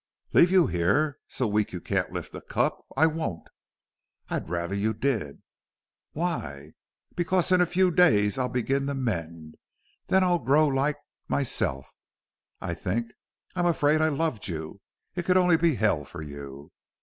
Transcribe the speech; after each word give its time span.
"Leave 0.33 0.49
you 0.49 0.65
here? 0.65 1.19
So 1.27 1.45
weak 1.45 1.71
you 1.71 1.79
can't 1.79 2.11
lift 2.11 2.33
a 2.33 2.41
cup! 2.41 2.83
I 2.97 3.05
won't." 3.05 3.47
"I'd 4.31 4.49
rather 4.49 4.73
you 4.73 4.95
did." 4.95 5.43
"Why?" 6.13 6.71
"Because 7.15 7.51
in 7.51 7.61
a 7.61 7.67
few 7.67 7.91
days 7.91 8.39
I'll 8.39 8.49
begin 8.49 8.87
to 8.87 8.95
mend. 8.95 9.57
Then 10.07 10.23
I'll 10.23 10.39
grow 10.39 10.65
like 10.67 10.97
myself.... 11.27 11.87
I 12.59 12.73
think 12.73 13.11
I'm 13.55 13.67
afraid 13.67 14.01
I 14.01 14.07
loved 14.07 14.47
you.... 14.47 14.81
It 15.13 15.25
could 15.25 15.37
only 15.37 15.55
be 15.55 15.75
hell 15.75 16.03
for 16.03 16.23
you. 16.23 16.71